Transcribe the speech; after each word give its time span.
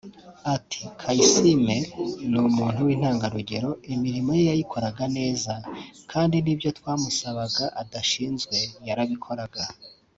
Ati 0.55 0.81
“Kayisime 0.99 1.77
ni 2.29 2.37
umuntu 2.49 2.79
w’intangarugero 2.87 3.69
imirimo 3.93 4.29
ye 4.37 4.43
yayikoraga 4.49 5.03
neza 5.17 5.53
kandi 6.11 6.35
nibyo 6.39 6.69
twamusabaga 6.77 7.65
adashinzwe 7.81 8.57
yarabikoraga 8.87 9.63